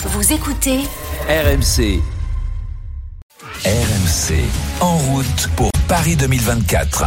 [0.00, 0.78] Vous écoutez
[1.28, 2.00] RMC.
[3.64, 4.44] RMC.
[4.80, 7.06] En route pour Paris 2024.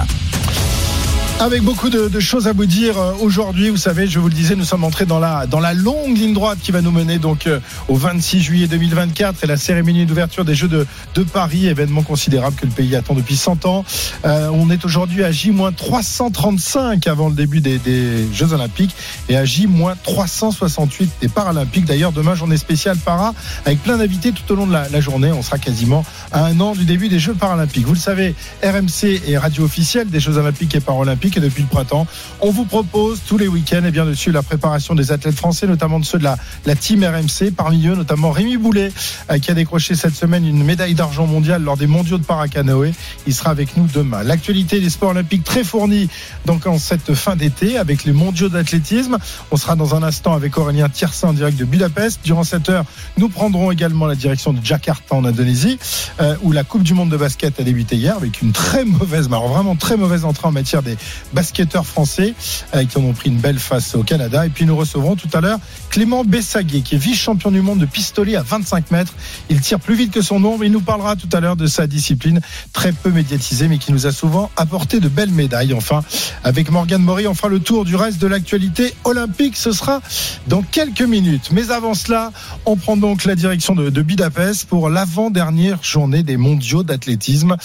[1.42, 4.34] Avec beaucoup de, de, choses à vous dire euh, aujourd'hui, vous savez, je vous le
[4.34, 7.18] disais, nous sommes entrés dans la dans la longue ligne droite qui va nous mener
[7.18, 10.86] donc euh, au 26 juillet 2024 et la cérémonie d'ouverture des Jeux de,
[11.16, 13.84] de Paris, événement considérable que le pays attend depuis 100 ans.
[14.24, 18.96] Euh, on est aujourd'hui à J-335 avant le début des, des, Jeux Olympiques
[19.28, 21.86] et à J-368 des Paralympiques.
[21.86, 23.34] D'ailleurs, demain journée spéciale para
[23.66, 25.32] avec plein d'invités tout au long de la, la, journée.
[25.32, 27.88] On sera quasiment à un an du début des Jeux Paralympiques.
[27.88, 31.68] Vous le savez, RMC est radio officielle des Jeux Olympiques et Paralympiques et depuis le
[31.68, 32.08] printemps.
[32.40, 36.00] On vous propose tous les week-ends et bien dessus la préparation des athlètes français, notamment
[36.00, 36.38] de ceux de la,
[36.76, 37.52] team RMC.
[37.56, 38.92] Parmi eux, notamment Rémi Boulet,
[39.30, 42.94] euh, qui a décroché cette semaine une médaille d'argent mondiale lors des mondiaux de paracanoë.
[43.28, 44.24] Il sera avec nous demain.
[44.24, 46.10] L'actualité des sports olympiques très fournie
[46.46, 49.18] donc en cette fin d'été avec les mondiaux d'athlétisme.
[49.52, 52.22] On sera dans un instant avec Aurélien Tiersin en direct de Budapest.
[52.24, 52.86] Durant cette heure,
[53.18, 55.80] nous prendrons également la direction de Jakarta en Indonésie,
[56.20, 59.30] euh, où la Coupe du Monde de basket a débuté hier avec une très mauvaise,
[59.30, 60.98] vraiment très mauvaise entrée en matière des
[61.34, 62.34] basketteurs français
[62.76, 64.46] euh, qui en ont pris une belle face au Canada.
[64.46, 65.60] Et puis nous recevrons tout à l'heure
[65.90, 69.14] Clément Bessaguet, qui est vice-champion du monde de pistolet à 25 mètres.
[69.50, 70.64] Il tire plus vite que son ombre.
[70.64, 72.42] Il nous parlera tout à l'heure de sa discipline
[72.74, 75.74] très peu médiatisée, mais qui nous a souvent apporté de belles médailles.
[75.74, 76.04] Enfin,
[76.44, 79.58] avec Morgane Maury, on fera le tour du reste de l'actualité olympique.
[79.58, 80.02] Ce sera
[80.48, 81.50] dans quelques minutes.
[81.52, 82.32] Mais avant cela,
[82.66, 87.56] on prend donc la direction de, Budapest pour l'avant-dernière journée des mondiaux d'athlétisme.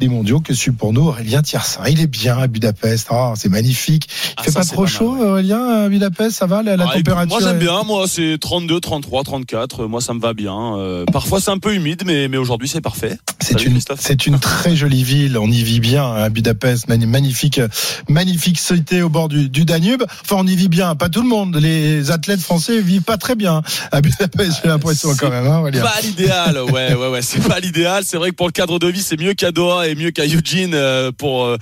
[0.00, 1.82] Des mondiaux que suit pour nous Aurélien Tiersin.
[1.88, 2.91] Il est bien à Budapest.
[3.10, 4.08] Oh, c'est magnifique.
[4.08, 5.28] Il Ah, fait ça, pas trop pas chaud, mal, ouais.
[5.30, 6.36] Aurélien, à Budapest?
[6.36, 9.86] Ça va, la, la Ah, écoute, température Moi j'aime bien, moi c'est 32, 33, 34,
[9.86, 10.76] moi ça me va bien.
[10.76, 13.18] Euh, parfois c'est un peu humide, mais, mais aujourd'hui c'est parfait.
[13.40, 13.98] C'est une, Christophe.
[14.00, 15.36] c'est une très jolie ville.
[15.38, 16.88] On y vit bien hein, à Budapest.
[16.88, 17.60] Magnifique,
[18.08, 20.02] magnifique cité au bord du, du Danube.
[20.22, 20.94] Enfin, on y vit bien.
[20.94, 21.56] Pas tout le monde.
[21.56, 24.60] Les athlètes français vivent pas très bien à Budapest.
[24.62, 25.46] J'ai l'impression c'est quand même.
[25.46, 25.82] Hein, Aurélien.
[25.82, 28.04] Pas l'idéal, ouais, ouais, ouais, c'est pas l'idéal.
[28.06, 30.24] C'est vrai que pour le cadre de vie, c'est mieux qu'à Doha et mieux qu'à
[30.26, 31.56] Eugene euh, pour euh,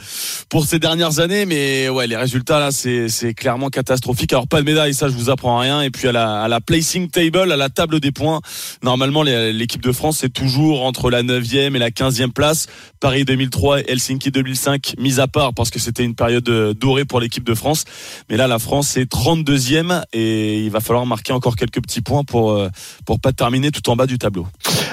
[0.48, 4.32] pour ces dernières années, mais ouais, les résultats là, c'est clairement catastrophique.
[4.32, 5.82] Alors pas de médaille, ça je vous apprends rien.
[5.82, 6.12] Et puis à
[6.48, 8.40] la placing table, à la table des points,
[8.82, 12.66] normalement l'équipe de France c'est toujours entre la 9e et la 15e place.
[12.98, 17.04] Paris 2003 et Helsinki 2005 mis à part parce que c'était une période euh, dorée
[17.04, 17.84] pour l'équipe de France.
[18.28, 22.24] Mais là la France est 32e et il va falloir marquer encore quelques petits points
[22.24, 22.68] pour euh,
[23.04, 24.46] pour pas terminer tout en bas du tableau.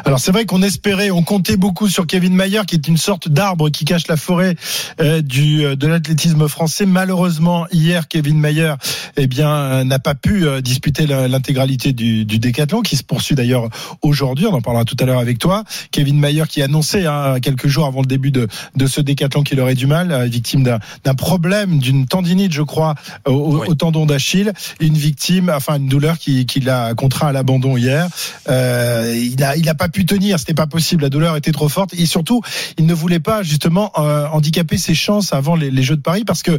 [0.05, 3.29] Alors c'est vrai qu'on espérait, on comptait beaucoup sur Kevin Mayer, qui est une sorte
[3.29, 4.55] d'arbre qui cache la forêt
[4.99, 6.16] euh, du de l'athlétisme
[6.47, 6.85] français.
[6.85, 8.73] Malheureusement, hier, Kevin Mayer,
[9.17, 13.35] eh bien, euh, n'a pas pu euh, disputer l'intégralité du, du décathlon, qui se poursuit
[13.35, 13.69] d'ailleurs
[14.01, 14.45] aujourd'hui.
[14.47, 15.63] On en parlera tout à l'heure avec toi.
[15.91, 19.59] Kevin Mayer qui annonçait hein, quelques jours avant le début de de ce décathlon qu'il
[19.59, 22.95] aurait du mal, euh, victime d'un d'un problème, d'une tendinite, je crois,
[23.25, 23.67] au, au- Oui.
[23.69, 28.07] au tendon d'Achille, une victime, enfin une douleur qui, qui l'a contraint à l'abandon hier.
[28.49, 31.03] Euh, il a, il a pas pu tenir, c'était pas possible.
[31.03, 32.41] La douleur était trop forte et surtout,
[32.77, 36.23] il ne voulait pas justement euh, handicaper ses chances avant les, les Jeux de Paris
[36.25, 36.57] parce que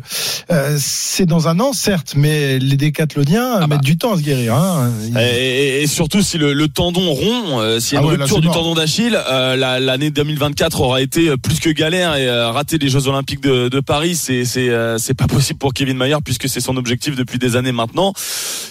[0.50, 3.66] euh, c'est dans un an, certes, mais les décathloniens Ah bah.
[3.76, 4.52] mettent du temps à se guérir.
[4.54, 4.92] Hein.
[5.18, 8.40] Et, surtout si le, le tendon rompt, euh, s'il y a Ah une ouais, rupture
[8.42, 8.56] du mort.
[8.56, 12.90] tendon d'Achille, euh, la- l'année 2024 aura été plus que galère et euh, rater les
[12.90, 16.60] Jeux Olympiques de, de Paris, c'est euh, c'est pas possible pour Kevin Mayer puisque c'est
[16.60, 18.12] son objectif depuis des années maintenant.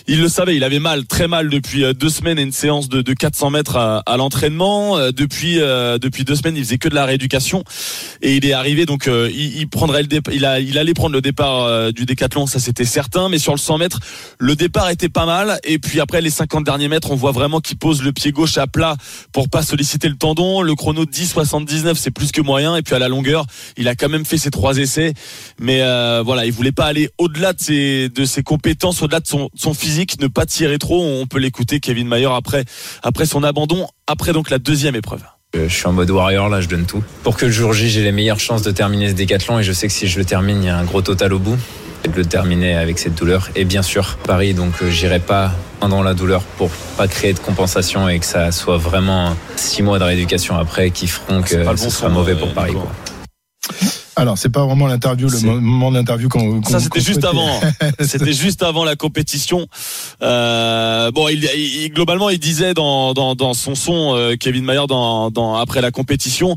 [0.10, 2.88] Il le savait, il avait mal, très mal depuis euh, deux semaines et une séance
[2.88, 4.98] de, de 400 mètres à, à l'entraînement.
[4.98, 7.66] Euh, Depuis euh, depuis deux semaines, il faisait que de la rééducation.
[8.22, 11.14] Et il est arrivé donc euh, il, il prendrait le départ, il il allait prendre
[11.14, 14.00] le départ euh, du décathlon, ça c'était certain, mais sur le 100 mètres,
[14.40, 15.60] le départ était pas mal.
[15.66, 18.58] Et puis après les 50 derniers mètres, on voit vraiment qu'il pose le pied gauche
[18.58, 18.96] à plat
[19.34, 20.62] pour pas solliciter le tendon.
[20.62, 22.78] Le chrono 10,79, c'est plus que moyen.
[22.78, 23.46] Et puis à la longueur,
[23.76, 25.14] il a quand même fait ses trois essais,
[25.60, 25.80] mais
[26.24, 29.60] voilà, il voulait pas aller au-delà de ses de ses compétences, au-delà de son, de
[29.60, 31.04] son physique, ne pas tirer trop.
[31.04, 32.66] On peut l'écouter Kevin Mayer après
[33.04, 35.22] après son abandon, après donc la deuxième épreuve.
[35.56, 37.04] Euh, Je suis en mode warrior là, je donne tout.
[37.24, 39.72] Pour que le jour J, j'ai les meilleures chances de terminer ce décathlon et je
[39.72, 41.58] sais que si je le termine, il y a un gros total au bout.
[42.06, 43.50] Et de le terminer avec cette douleur.
[43.56, 47.40] Et bien sûr, Paris, donc euh, j'irai pas pendant la douleur pour pas créer de
[47.40, 51.72] compensation et que ça soit vraiment six mois de rééducation après qui feront que pas
[51.72, 52.74] le ce bon sera mauvais euh, pour Paris.
[52.74, 52.92] Quoi.
[54.20, 56.62] Alors, c'est pas vraiment l'interview, le moment d'interview qu'on.
[56.62, 57.28] qu'on- Ça c'était juste souhaitait.
[57.28, 57.62] avant.
[58.02, 59.68] C'était juste avant la compétition.
[60.24, 64.88] Euh, bon, il, il- globalement, il disait dans, dans, dans son son, euh, Kevin Mayer,
[64.88, 66.56] dans, dans, après la compétition,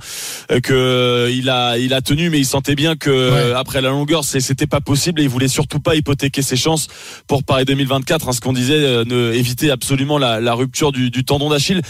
[0.51, 3.53] euh, que il a, il a tenu, mais il sentait bien que Ouais.
[3.55, 6.89] après la longueur, c'était pas possible et il voulait surtout pas hypothéquer ses chances
[7.27, 8.29] pour Paris 2024.
[8.29, 11.83] hein, ce qu'on disait, euh, ne éviter absolument la, la rupture du, du tendon d'Achille.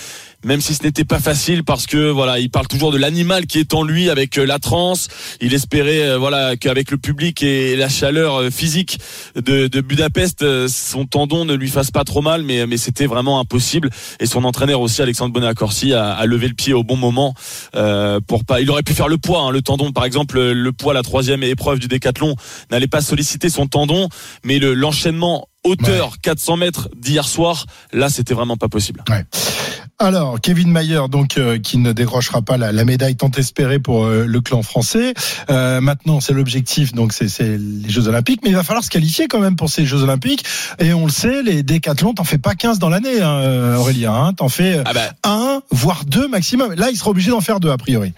[0.45, 3.59] Même si ce n'était pas facile parce que voilà, il parle toujours de l'animal qui
[3.59, 5.09] est en lui avec euh, la transe.
[5.41, 8.99] Il espérait euh, voilà qu'avec le public et la chaleur euh, physique
[9.37, 13.41] de, de Budapest, son tendon ne lui fasse pas trop mal, mais mais c'était vraiment
[13.41, 13.91] impossible.
[14.21, 17.35] Et son entraîneur aussi, Alexandre Bonnet-Accorsi, a, a, levé le pied au bon moment
[17.75, 18.61] euh, pour pas.
[18.61, 21.43] Il aurait pu faire le poids, hein, le tendon, par exemple, le poids, la troisième
[21.43, 22.35] épreuve du décathlon,
[22.71, 24.09] n'allait pas solliciter son tendon,
[24.45, 29.03] mais le l'enchaînement hauteur 400 mètres d'hier soir, là c'était vraiment pas possible.
[29.09, 29.25] Ouais.
[30.03, 34.07] Alors, Kevin Mayer, donc euh, qui ne décrochera pas la, la médaille tant espérée pour
[34.07, 35.13] euh, le clan français.
[35.51, 39.29] Euh, maintenant, c'est l'objectif, donc c'est les Jeux Olympiques, mais il va falloir se qualifier
[39.29, 40.43] quand même pour ces Jeux Olympiques.
[40.79, 44.15] Et on le sait, les décathlons, t'en fais pas 15 dans l'année, hein, Aurélien.
[44.15, 45.13] Hein, t'en fais ah bah.
[45.23, 46.73] un, voire deux maximum.
[46.73, 48.15] Là, il sera obligé d'en faire deux a priori.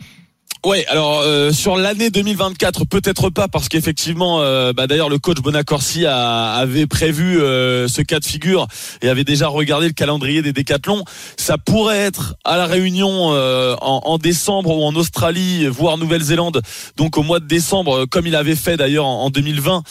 [0.64, 5.38] Ouais, alors euh, sur l'année 2024, peut-être pas parce qu'effectivement, euh, bah, d'ailleurs le coach
[5.38, 8.68] Bonacorsi a, avait prévu euh, ce cas de figure
[9.00, 11.02] et avait déjà regardé le calendrier des décathlons.
[11.36, 16.62] Ça pourrait être à la Réunion en, en, décembre ou en Australie, voire Nouvelle-Zélande,
[16.96, 19.82] donc au mois de décembre, comme il avait fait d'ailleurs en, 2020,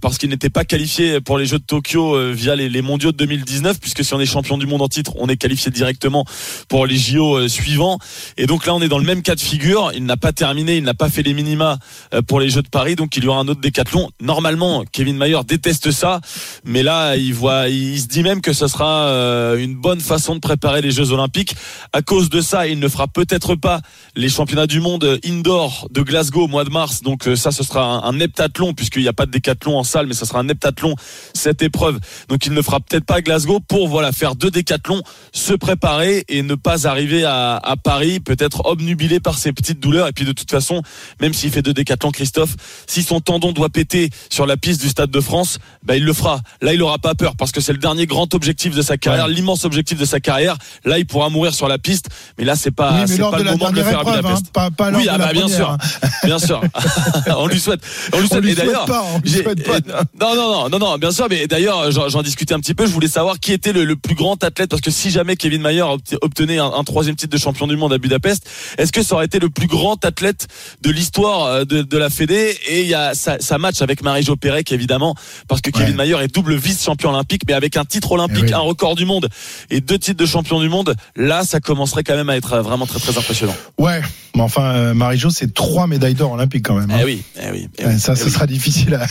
[0.00, 3.18] parce qu'il n'était pas qualifié pour les Jeux de Tokyo via les, les, Mondiaux de
[3.18, 6.24] 2019, puisque si on est champion du monde en titre, on est qualifié directement
[6.68, 7.98] pour les JO suivants.
[8.38, 9.57] Et donc là, on est dans le même cas de figure
[9.94, 11.78] il n'a pas terminé, il n'a pas fait les minima
[12.14, 14.10] euh, pour les Jeux de Paris, donc il y aura un autre décathlon.
[14.20, 16.20] Normalement, Kevin Mayer déteste ça,
[16.64, 20.34] mais là, il voit, il se dit même que ce sera euh, une bonne façon
[20.34, 21.54] de préparer les Jeux Olympiques.
[21.92, 23.80] À cause de ça, il ne fera peut-être pas
[24.16, 27.02] les championnats du monde indoor de Glasgow au mois de mars.
[27.02, 30.06] Donc euh, ça, ce sera un, heptathlon puisqu'il n'y a pas de décathlon en salle,
[30.06, 30.94] mais ce sera un heptathlon
[31.34, 31.98] cette épreuve.
[32.28, 35.02] Donc il ne fera peut-être pas Glasgow pour voilà faire deux décathlons,
[35.32, 40.08] se préparer et ne pas arriver à, à Paris peut-être obnubilé par ses petites douleurs.
[40.08, 40.82] Et puis de toute façon,
[41.20, 42.54] même s'il fait deux décathlons, Christophe,
[42.86, 46.12] si son tendon doit péter sur la piste du Stade de France, bah, il le
[46.12, 46.40] fera.
[46.60, 49.28] Là, il aura pas peur parce que c'est le dernier grand objectif de sa carrière,
[49.28, 50.56] l'immense objectif de sa carrière.
[50.84, 52.08] Là, il pourra mourir sur la piste,
[52.38, 54.46] mais là, c'est pas, c'est pas le moment de le faire à Budapest.
[54.56, 55.78] Hein, pas, oui, ah bah, bien sûr, hein.
[56.24, 56.60] bien sûr.
[57.36, 57.80] on lui souhaite.
[58.12, 58.44] On lui souhaite.
[58.44, 58.86] et d'ailleurs,
[60.20, 61.26] non, non, non, non, non, bien sûr.
[61.30, 62.86] Mais d'ailleurs, j'en discutais un petit peu.
[62.86, 65.84] Je voulais savoir qui était le, plus grand athlète parce que si jamais Kevin Mayer
[66.22, 68.48] obtenait un, un troisième titre de champion du monde à Budapest,
[68.78, 70.48] est-ce que ça aurait été le plus grand athlète
[70.82, 72.56] de l'histoire euh, de, de, la Fédé.
[72.68, 75.14] Et il y a sa, match avec Marie-Jo Pérec évidemment
[75.48, 78.58] parce que Kevin Mayer est double vice-champion olympique mais avec un titre olympique, eh un
[78.58, 79.28] record du monde
[79.70, 82.86] et deux titres de champion du monde, là ça commencerait quand même à être vraiment
[82.86, 83.56] très très impressionnant.
[83.78, 84.00] Ouais,
[84.38, 86.90] mais enfin euh, Marie-Jo c'est trois médailles d'or olympiques quand même.
[86.90, 86.98] Hein.
[87.00, 89.06] Eh oui, eh oui, eh ça ce sera difficile à,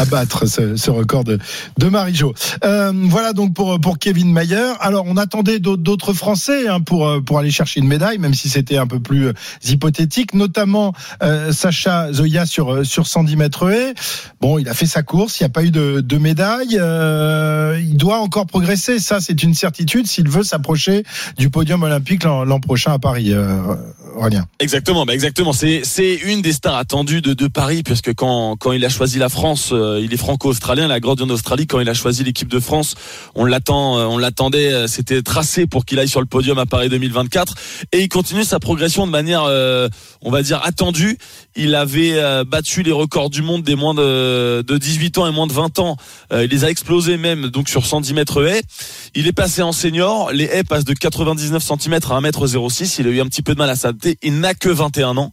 [0.00, 1.38] à battre ce, ce, record de,
[1.78, 2.34] de Marie-Jo.
[2.64, 4.72] Euh, voilà donc pour pour Kevin Mayer.
[4.80, 8.76] Alors on attendait d'autres Français hein, pour pour aller chercher une médaille même si c'était
[8.76, 9.32] un peu plus
[9.64, 13.94] hypothétique, notamment euh, Sacha Zoya sur euh, sur 110 mètres haies.
[14.40, 16.78] Bon, il a fait sa course, il n'y a pas eu de, de médaille.
[16.80, 21.04] Euh, il doit encore progresser, ça c'est une certitude s'il veut s'approcher
[21.36, 23.32] du podium olympique l'an prochain à Paris.
[23.32, 23.74] Euh,
[24.60, 25.52] Exactement, bah exactement.
[25.52, 29.18] C'est c'est une des stars attendues de, de Paris puisque quand quand il a choisi
[29.18, 31.66] la France, il est franco-australien, la grande en Australie.
[31.66, 32.94] Quand il a choisi l'équipe de France,
[33.34, 37.54] on l'attend, on l'attendait, c'était tracé pour qu'il aille sur le podium à Paris 2024
[37.92, 39.88] et il continue sa progression de manière euh,
[40.22, 41.18] on va dire attendu.
[41.56, 45.46] Il avait euh, battu les records du monde des moins de, 18 ans et moins
[45.46, 45.96] de 20 ans.
[46.32, 48.62] Euh, il les a explosés même donc sur 110 mètres haies.
[49.14, 50.32] Il est passé en senior.
[50.32, 52.96] Les haies passent de 99 cm à 1m06.
[52.98, 54.18] Il a eu un petit peu de mal à s'adapter.
[54.28, 55.30] Il n'a que 21 ans.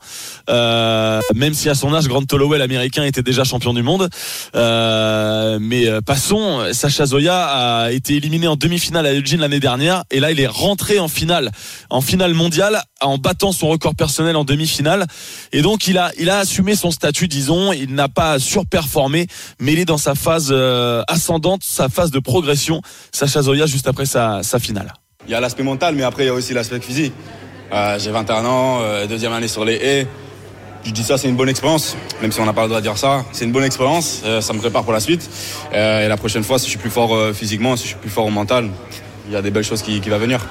[1.35, 4.09] même si à son âge, Grant Holloway, l'américain, était déjà champion du monde.
[4.53, 10.03] mais passons, Sacha Zoya a été éliminé en demi-finale à Eugene l'année dernière.
[10.11, 11.51] Et là, il est rentré en finale,
[11.89, 15.05] en finale mondiale en battant son record personnel en demi-finale.
[15.51, 17.73] Et donc il a, assumé son statut, disons.
[17.73, 19.27] Il n'a pas surperformé,
[19.59, 22.81] mais il est dans sa phase euh, ascendante, sa phase de progression.
[23.11, 24.93] Sacha Zoya juste après sa, sa finale.
[25.27, 27.13] Il y a l'aspect mental, mais après il y a aussi l'aspect physique.
[27.73, 30.07] Euh, J'ai 21 ans, euh, deuxième année sur les haies.
[30.83, 32.85] Je dis ça, c'est une bonne expérience, même si on n'a pas le droit de
[32.85, 33.25] dire ça.
[33.31, 35.27] C'est une bonne expérience, euh, ça me prépare pour la suite.
[35.73, 38.25] et la prochaine fois, si je suis plus fort physiquement, si je suis plus fort
[38.25, 38.69] au mental,
[39.27, 40.45] il y a des belles choses qui, qui vont venir.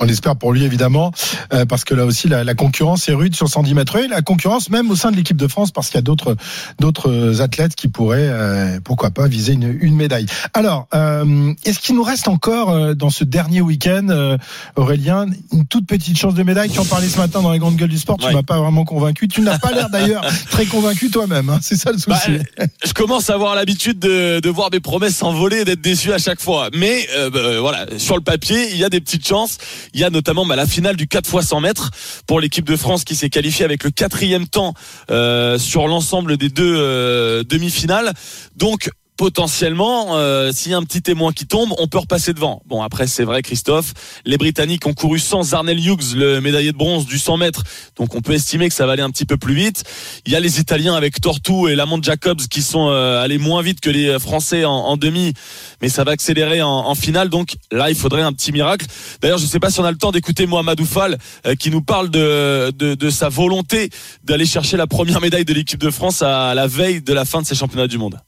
[0.00, 1.12] On espère pour lui évidemment,
[1.52, 4.22] euh, parce que là aussi la, la, concurrence est rude sur 110 mètres et la
[4.22, 6.36] concurrence même au sein de l'équipe de France, parce qu'il y a d'autres
[6.78, 10.26] d'autres athlètes qui pourraient, euh, pourquoi pas, viser une, une médaille.
[10.54, 14.36] Alors, euh, est-ce qu'il nous reste encore euh, dans ce dernier week-end, euh,
[14.76, 16.70] Aurélien, une toute petite chance de médaille?
[16.70, 18.84] Tu en parlais ce matin dans les grandes gueules du sport, tu m'as pas vraiment
[18.84, 19.28] convaincu.
[19.28, 21.48] Tu n'as pas l'air d'ailleurs très convaincu toi-même.
[21.48, 22.38] Hein, c'est ça le souci.
[22.58, 26.18] Bah, je commence à avoir l'habitude de, de, voir mes promesses s'envoler, d'être déçu à
[26.18, 26.68] chaque fois.
[26.74, 29.58] Mais bah, voilà, sur le papier, il y a des petites chances.
[29.94, 31.90] Il y a notamment bah, la finale du 4 x 100 mètres
[32.26, 34.74] pour l'équipe de France qui s'est qualifiée avec le quatrième temps
[35.10, 38.12] euh, sur l'ensemble des deux euh, demi-finales.
[38.56, 42.62] Donc potentiellement, euh, s'il y a un petit témoin qui tombe, on peut repasser devant.
[42.64, 43.92] Bon, après, c'est vrai, Christophe,
[44.24, 47.62] les Britanniques ont couru sans Arnel Hughes, le médaillé de bronze du 100 mètres,
[47.96, 49.84] donc on peut estimer que ça va aller un petit peu plus vite.
[50.24, 53.60] Il y a les Italiens avec Tortu et Lamont Jacobs qui sont euh, allés moins
[53.60, 55.34] vite que les Français en, demi,
[55.82, 57.28] mais ça va accélérer en, finale.
[57.28, 58.86] Donc là, il faudrait un petit miracle.
[59.20, 61.70] D'ailleurs, je ne sais pas si on a le temps d'écouter Mohamed Oufal euh, qui
[61.70, 63.90] nous parle de sa volonté
[64.24, 67.42] d'aller chercher la première médaille de l'équipe de France à la veille de la fin
[67.42, 68.18] de ces championnats du monde.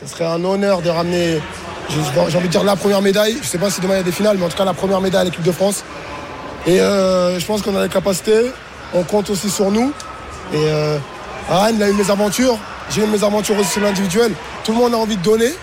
[0.00, 1.40] Ce serait un honneur de ramener,
[1.88, 3.32] j'ai envie de dire la première médaille.
[3.32, 4.64] Je ne sais pas si demain il y a des finales, mais en tout cas
[4.64, 5.84] la première médaille à l'équipe de France.
[6.66, 8.50] Et euh, je pense qu'on a les capacités.
[8.92, 9.92] On compte aussi sur nous.
[10.52, 10.98] Et euh,
[11.72, 12.58] il a eu mes aventures.
[12.90, 14.32] J'ai eu mes aventures aussi sur l'individuel.
[14.64, 15.54] Tout le monde a envie de donner.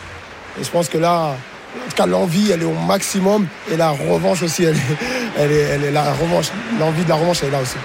[0.59, 1.35] Et je pense que là,
[1.75, 3.47] en tout cas, l'envie, elle est au maximum.
[3.71, 4.97] Et la revanche aussi, elle est,
[5.37, 6.47] elle est, elle est la revanche.
[6.79, 7.77] L'envie de la revanche, elle est là aussi.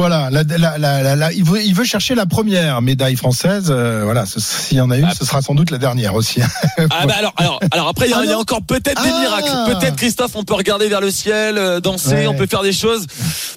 [0.00, 3.66] Voilà, la, la, la, il, veut, il veut chercher la première médaille française.
[3.68, 6.40] Euh, voilà, s'il y en a une, ce sera sans doute la dernière aussi.
[6.78, 9.50] ah bah alors, alors, alors après, il y, a, y a encore peut-être des miracles.
[9.66, 12.26] Peut-être Christophe, on peut regarder vers le ciel, euh, danser, ouais.
[12.28, 13.04] on peut faire des choses.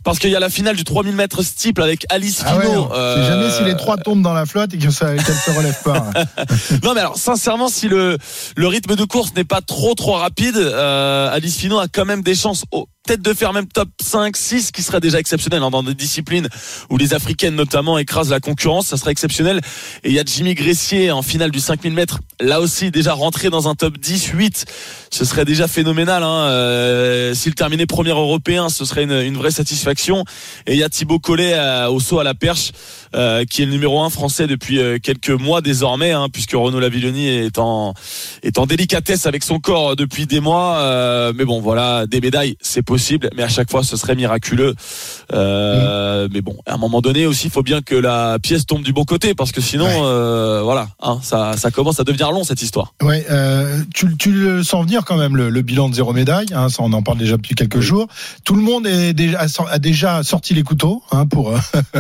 [0.03, 2.87] Parce qu'il y a la finale du 3000 mètres steeple avec Alice ah Finot.
[2.87, 3.25] Ouais, euh...
[3.25, 6.09] jamais si les trois tombent dans la flotte et qu'elle ça, qu se relève pas.
[6.83, 8.17] non mais alors sincèrement, si le
[8.57, 12.21] le rythme de course n'est pas trop trop rapide, euh, Alice Finot a quand même
[12.21, 12.65] des chances.
[12.71, 15.93] Oh, peut-être de faire même top 5, 6, qui serait déjà exceptionnel hein, dans des
[15.93, 16.47] disciplines
[16.89, 19.59] où les Africaines notamment écrasent la concurrence, ça serait exceptionnel.
[20.03, 23.49] Et il y a Jimmy Gressier en finale du 5000 mètres, là aussi déjà rentré
[23.49, 24.65] dans un top 10, 8,
[25.11, 26.23] ce serait déjà phénoménal.
[26.23, 26.47] Hein.
[26.47, 30.23] Euh, S'il terminait premier européen, ce serait une, une, vraie satisfaction.
[30.65, 32.71] Et il y a Thibaut Collet euh, au saut à la perche,
[33.15, 36.79] euh, qui est le numéro 1 français depuis euh, quelques mois désormais, hein, puisque Renaud
[36.79, 37.93] Lavilloni est en,
[38.41, 40.77] est en délicatesse avec son corps depuis des mois.
[40.77, 42.92] Euh, mais bon, voilà, des médailles, c'est possible,
[43.35, 44.75] mais à chaque fois ce serait miraculeux.
[45.33, 46.31] Euh, mmh.
[46.33, 48.93] Mais bon, à un moment donné aussi, il faut bien que la pièce tombe du
[48.93, 50.01] bon côté, parce que sinon, ouais.
[50.01, 52.93] euh, voilà, hein, ça, ça commence à devenir long cette histoire.
[53.01, 56.47] Ouais, euh, tu, tu le sens venir quand même le, le bilan de zéro médaille.
[56.53, 57.81] Hein, ça, on en parle déjà depuis quelques oui.
[57.81, 58.07] jours.
[58.43, 61.53] Tout le monde est déjà, a déjà sorti les couteaux hein, pour.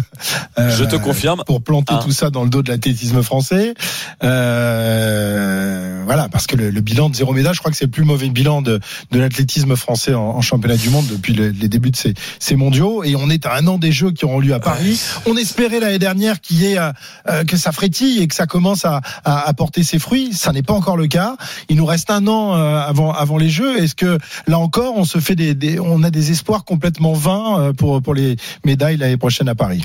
[0.57, 1.43] Je te confirme.
[1.45, 3.73] Pour planter tout ça dans le dos de l'athlétisme français.
[4.21, 8.03] voilà, parce que le, le, bilan de zéro médaille, je crois que c'est le plus
[8.03, 8.79] mauvais bilan de,
[9.11, 12.55] de l'athlétisme français en, en championnat du monde depuis le, les débuts de ces, ces,
[12.55, 13.03] mondiaux.
[13.03, 14.99] Et on est à un an des Jeux qui auront lieu à Paris.
[15.25, 18.83] On espérait l'année dernière qu'il y ait euh, que ça frétille et que ça commence
[18.83, 20.33] à, à, à porter ses fruits.
[20.33, 21.37] Ça n'est pas encore le cas.
[21.69, 23.81] Il nous reste un an euh, avant, avant les Jeux.
[23.81, 27.59] Est-ce que là encore, on se fait des, des, on a des espoirs complètement vains
[27.59, 28.35] euh, pour pour les
[28.65, 29.83] médailles l'année prochaine à Paris?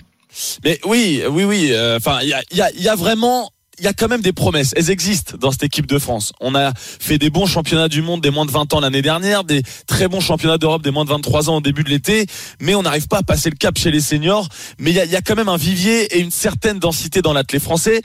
[0.64, 1.72] Mais oui, oui, oui.
[1.96, 4.32] Enfin, il y a, y, a, y a vraiment il y a quand même des
[4.32, 4.72] promesses.
[4.76, 6.32] Elles existent dans cette équipe de France.
[6.40, 9.44] On a fait des bons championnats du monde des moins de 20 ans l'année dernière,
[9.44, 12.26] des très bons championnats d'Europe des moins de 23 ans au début de l'été,
[12.60, 14.48] mais on n'arrive pas à passer le cap chez les seniors.
[14.78, 18.02] Mais il y a, quand même un vivier et une certaine densité dans l'athlète français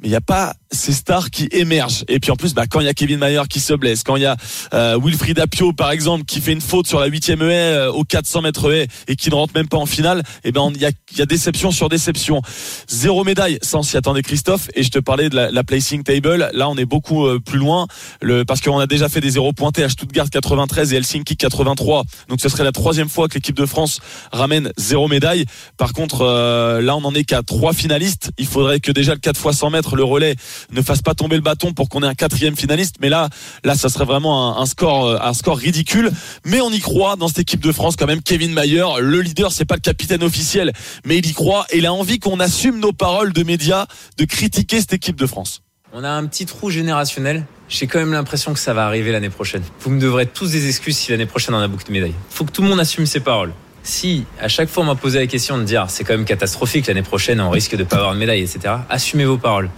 [0.00, 2.04] mais il n'y a pas ces stars qui émergent.
[2.08, 4.16] Et puis en plus, bah, quand il y a Kevin Mayer qui se blesse, quand
[4.16, 4.36] il y a
[4.74, 8.04] euh, Wilfried Apio par exemple qui fait une faute sur la huitième haie euh, au
[8.04, 10.80] 400 mètres haie et qui ne rentre même pas en finale, et eh ben il
[10.80, 12.42] y a, y a, déception sur déception.
[12.86, 14.68] Zéro médaille, on s'y attendait Christophe.
[14.74, 16.50] Et je te parlais de la, la placing table.
[16.52, 17.86] Là, on est beaucoup euh, plus loin,
[18.20, 22.04] le, parce qu'on a déjà fait des zéros pointés à Stuttgart 93 et Helsinki 83.
[22.28, 24.00] Donc ce serait la troisième fois que l'équipe de France
[24.32, 25.46] ramène zéro médaille.
[25.76, 28.30] Par contre, euh, là on en est qu'à trois finalistes.
[28.38, 30.36] Il faudrait que déjà le 4 fois 100 mètres le relais
[30.70, 32.96] ne fasse pas tomber le bâton pour qu'on ait un quatrième finaliste.
[33.00, 33.28] Mais là,
[33.64, 36.10] là, ça serait vraiment un, score, un score ridicule.
[36.44, 38.22] Mais on y croit dans cette équipe de France quand même.
[38.22, 40.72] Kevin Mayer, le leader, c'est pas le capitaine officiel,
[41.04, 44.24] mais il y croit et il a envie qu'on assume nos paroles de médias, de
[44.24, 45.62] critiquer cette équipe de France.
[45.92, 47.46] On a un petit trou générationnel.
[47.68, 49.62] J'ai quand même l'impression que ça va arriver l'année prochaine.
[49.80, 52.14] Vous me devrez tous des excuses si l'année prochaine on a beaucoup de médailles.
[52.30, 53.52] Faut que tout le monde assume ses paroles
[53.88, 56.86] si à chaque fois on m'a posé la question de dire c'est quand même catastrophique
[56.86, 59.70] l'année prochaine on risque de pas avoir de médaille etc assumez vos paroles.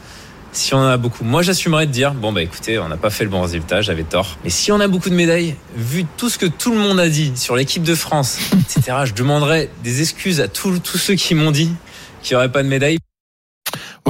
[0.53, 1.23] Si on en a beaucoup.
[1.23, 4.03] Moi j'assumerais de dire bon bah écoutez on n'a pas fait le bon résultat j'avais
[4.03, 4.37] tort.
[4.43, 7.09] Mais si on a beaucoup de médailles vu tout ce que tout le monde a
[7.09, 11.37] dit sur l'équipe de France etc je demanderais des excuses à tous, tous ceux qui
[11.37, 11.73] m'ont dit
[12.21, 12.99] qu'il n'y aurait pas de médaille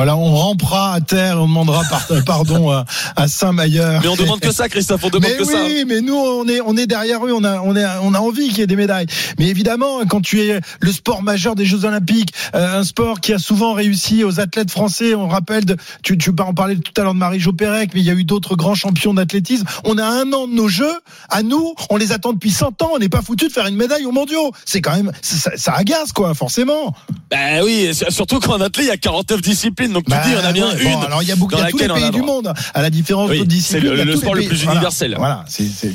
[0.00, 1.82] voilà, on rampera à terre, on demandera
[2.24, 3.98] pardon à, à Saint-Mayer.
[4.00, 5.62] Mais on demande que ça, Christophe, on demande mais que oui, ça.
[5.62, 8.18] Oui, mais nous, on est, on est derrière eux, on a, on, est, on a
[8.18, 9.04] envie qu'il y ait des médailles.
[9.38, 13.34] Mais évidemment, quand tu es le sport majeur des Jeux Olympiques, euh, un sport qui
[13.34, 17.04] a souvent réussi aux athlètes français, on rappelle, de, tu, tu en parler tout à
[17.04, 19.66] l'heure de Marie-Jo Pérec, mais il y a eu d'autres grands champions d'athlétisme.
[19.84, 22.92] On a un an de nos Jeux, à nous, on les attend depuis 100 ans,
[22.94, 24.50] on n'est pas foutu de faire une médaille aux mondiaux.
[24.64, 26.94] C'est quand même, ça, ça, agace, quoi, forcément.
[27.30, 30.44] Ben oui, surtout qu'en athlète, il y a 49 disciplines, donc tu bah, dis, on
[30.44, 31.04] a bien bon, une.
[31.04, 32.90] alors il y a beaucoup, il y a tous les pays du monde, à la
[32.90, 33.82] différence oui, d'autres disciplines.
[33.82, 35.14] C'est le, le sport le plus universel.
[35.18, 35.94] Voilà, c'est,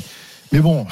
[0.52, 0.86] mais bon.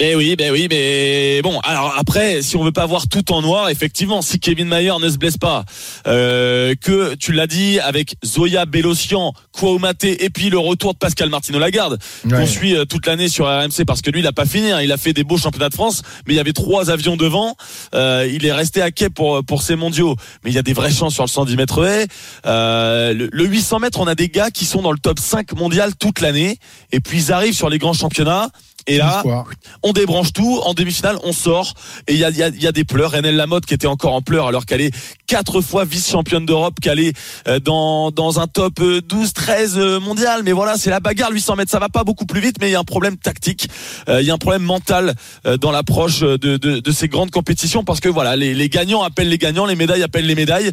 [0.00, 1.60] Ben oui, ben oui, mais bon.
[1.60, 5.10] Alors après, si on veut pas voir tout en noir, effectivement, si Kevin Mayer ne
[5.10, 5.66] se blesse pas,
[6.06, 11.28] euh, que tu l'as dit avec Zoya Bélocian, Kouaoumate et puis le retour de Pascal
[11.28, 12.32] Martino Lagarde, Ouais.
[12.38, 14.70] qu'on suit euh, toute l'année sur RMC parce que lui, il a pas fini.
[14.70, 14.80] hein.
[14.80, 17.54] Il a fait des beaux championnats de France, mais il y avait trois avions devant.
[17.94, 20.72] Euh, il est resté à quai pour pour ces mondiaux, mais il y a des
[20.72, 22.06] vraies chances sur le 110 mètres haies.
[22.46, 25.52] Euh, le, le 800 mètres, on a des gars qui sont dans le top 5
[25.58, 26.56] mondial toute l'année,
[26.90, 28.48] et puis ils arrivent sur les grands championnats.
[28.90, 29.22] Et là,
[29.82, 30.60] on débranche tout.
[30.64, 31.74] En demi-finale, on sort.
[32.06, 33.12] Et il y a, il y, a, il y a des pleurs.
[33.12, 34.94] Renelle Lamotte qui était encore en pleurs alors qu'elle est
[35.26, 37.16] quatre fois vice-championne d'Europe, qu'elle est
[37.48, 40.42] euh, dans, dans un top euh, 12-13 euh, mondial.
[40.44, 41.30] Mais voilà, c'est la bagarre.
[41.32, 43.68] 800 mètres, ça va pas beaucoup plus vite, mais il y a un problème tactique.
[44.08, 45.14] Euh, Il y a un problème mental
[45.46, 49.02] euh, dans l'approche de, de, de ces grandes compétitions parce que voilà, les, les gagnants
[49.02, 50.70] appellent les gagnants, les médailles appellent les médailles.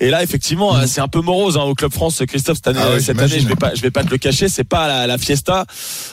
[0.00, 2.22] Et là, effectivement, euh, c'est un peu morose hein, au Club France.
[2.26, 4.18] Christophe, cette année, Ah ouais, cette année, je vais pas, je vais pas te le
[4.18, 5.64] cacher, c'est pas la, la fiesta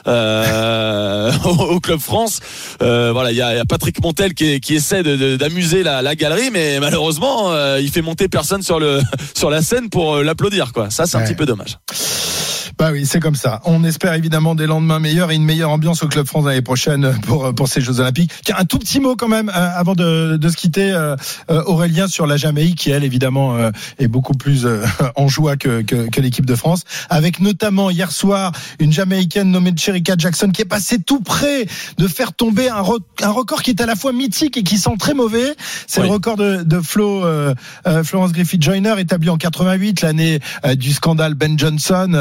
[0.08, 1.32] euh,
[1.69, 2.39] au Club France.
[2.81, 6.01] Euh, voilà, il y y a Patrick Montel qui, qui essaie de- de- d'amuser la,
[6.01, 9.01] la galerie, mais malheureusement, euh, il fait monter personne sur le
[9.36, 10.74] sur la scène pour euh, l'applaudir.
[10.74, 11.77] Quoi, ça, c'est un petit peu dommage.
[12.79, 13.59] Bah oui, c'est comme ça.
[13.65, 17.13] On espère évidemment des lendemains meilleurs et une meilleure ambiance au Club France l'année prochaine
[17.27, 18.31] pour pour ces Jeux Olympiques.
[18.45, 21.17] Tiens, un tout petit mot quand même euh, avant de, de se quitter, euh,
[21.51, 24.86] euh, Aurélien sur la Jamaïque qui elle évidemment euh, est beaucoup plus euh,
[25.17, 29.74] en joie que que, que l'équipe de France, avec notamment hier soir une Jamaïcaine nommée
[29.75, 31.65] Cherika Jackson qui est passée tout près
[31.98, 34.77] de faire tomber un, re- un record qui est à la fois mythique et qui
[34.77, 35.53] sent très mauvais.
[35.86, 36.07] C'est Oui.
[36.07, 37.53] le record de, de Flo euh,
[37.88, 42.13] euh, Florence Griffith Joyner établi en 88, l'année euh, du scandale Ben Johnson.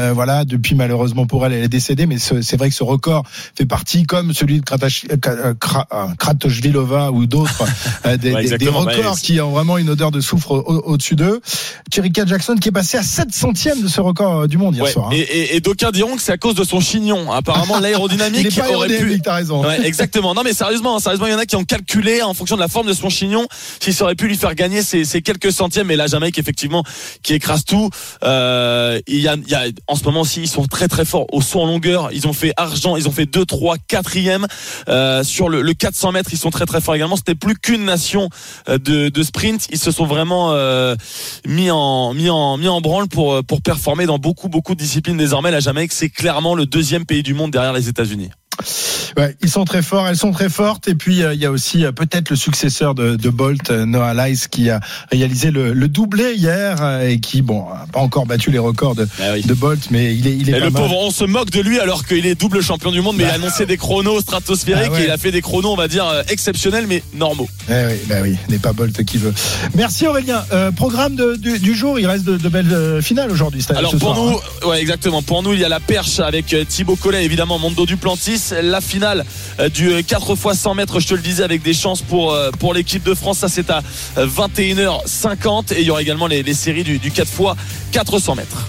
[0.00, 2.82] Euh, voilà, depuis malheureusement pour elle, elle est décédée, mais ce- c'est vrai que ce
[2.84, 3.24] record
[3.56, 7.64] fait partie, comme celui de euh, Kra- euh, Kratochvilova ou d'autres,
[8.06, 11.16] euh, des, Ouais, des- records Ouais, qui ont vraiment une odeur de soufre au- au-dessus
[11.16, 11.40] d'eux.
[11.92, 14.84] Cherika Jackson qui est passée à 7 centièmes de ce record euh, du monde hier
[14.84, 14.92] Ouais.
[14.92, 15.08] soir.
[15.10, 15.14] hein.
[15.14, 17.30] Et, et, et d'aucuns diront que c'est à cause de son chignon.
[17.32, 19.20] Apparemment, l'aérodynamique aurait pu.
[19.22, 19.64] t'as raison.
[19.64, 20.34] Ouais, exactement.
[20.34, 22.60] Non, mais sérieusement, hein, sérieusement, il y en a qui ont calculé en fonction de
[22.60, 23.46] la forme de son chignon,
[23.80, 25.88] s'il aurait pu lui faire gagner ces, ces quelques centièmes.
[25.88, 26.84] Mais la Jamaïque, effectivement,
[27.22, 27.90] qui écrase tout.
[28.22, 31.04] Euh, il y a, il y a, en ce moment aussi, ils sont très très
[31.04, 32.10] forts au saut en longueur.
[32.12, 34.10] Ils ont fait argent, ils ont fait 2, 3, 4
[34.88, 36.30] euh, sur le, le 400 mètres.
[36.32, 37.16] Ils sont très très forts également.
[37.16, 38.28] C'était plus qu'une nation
[38.68, 39.66] euh, de, de sprint.
[39.70, 40.94] Ils se sont vraiment euh,
[41.46, 44.80] mis en mis en mis en branle pour euh, pour performer dans beaucoup beaucoup de
[44.80, 45.50] disciplines désormais.
[45.50, 48.30] La Jamaïque, c'est clairement le deuxième pays du monde derrière les États-Unis.
[49.16, 50.88] Ouais, ils sont très forts, elles sont très fortes.
[50.88, 53.84] Et puis euh, il y a aussi euh, peut-être le successeur de, de Bolt, euh,
[53.86, 58.26] Noah Lyles, qui a réalisé le, le doublé hier et qui, bon, a pas encore
[58.26, 59.42] battu les records de, Ah oui.
[59.42, 60.82] de Bolt, mais il est, il est Et pas le mal.
[60.82, 63.30] pauvre, on se moque de lui alors qu'il est double champion du monde, mais il
[63.30, 65.02] a annoncé des chronos stratosphériques Ah ouais.
[65.02, 67.48] et il a fait des chronos, on va dire, exceptionnels mais normaux.
[67.72, 69.32] Eh oui, bah oui, n'est pas Bolt qui veut.
[69.76, 70.44] Merci Aurélien.
[70.52, 73.64] Euh, programme de- du, du jour, il reste de, de belles euh, finales aujourd'hui.
[73.68, 74.68] Alors ce pour soir, nous, hein.
[74.68, 75.22] ouais exactement.
[75.22, 78.80] Pour nous, il y a la perche avec euh, Thibaut Collet, évidemment Mondo Duplantis, la
[78.80, 79.24] finale
[79.72, 82.74] du euh, 4 x 100 mètres, je te le disais, avec des chances pour pour
[82.74, 83.38] l'équipe de France.
[83.38, 83.82] Ça c'est à
[84.18, 87.40] euh, 21h50 et il y aura également les, les séries du, du 4 x
[87.92, 88.66] 400 mètres.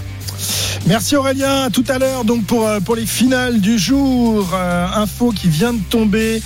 [0.87, 1.63] Merci Aurélien.
[1.63, 4.49] À tout à l'heure donc pour pour les finales du jour.
[4.53, 6.41] Euh, info qui vient de tomber.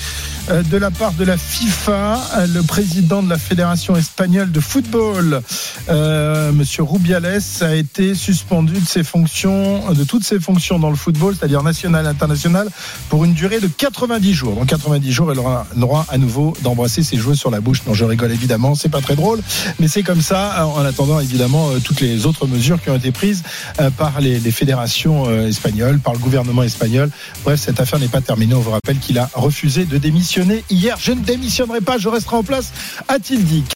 [0.50, 4.60] Euh, De la part de la FIFA, euh, le président de la fédération espagnole de
[4.60, 5.42] football,
[5.90, 10.96] euh, Monsieur Rubiales, a été suspendu de ses fonctions, de toutes ses fonctions dans le
[10.96, 12.68] football, c'est-à-dire national, international,
[13.10, 14.56] pour une durée de 90 jours.
[14.56, 17.82] Dans 90 jours, il aura le droit à nouveau d'embrasser ses joueurs sur la bouche.
[17.88, 19.42] Non, je rigole évidemment, c'est pas très drôle,
[19.80, 20.68] mais c'est comme ça.
[20.68, 23.44] En attendant évidemment toutes les autres mesures qui ont été prises
[23.98, 27.10] par les, fédérations espagnoles, par le gouvernement espagnol.
[27.44, 28.54] Bref, cette affaire n'est pas terminée.
[28.54, 30.35] On vous rappelle qu'il a refusé de démissionner
[30.70, 30.98] hier.
[31.00, 32.72] Je ne démissionnerai pas, je resterai en place,
[33.08, 33.64] a-t-il dit.